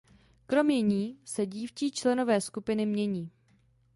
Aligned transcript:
Kromě 0.45 0.81
ní 0.81 1.19
se 1.25 1.45
dívčí 1.45 1.91
členové 1.91 2.41
skupiny 2.41 2.85
mění. 2.85 3.31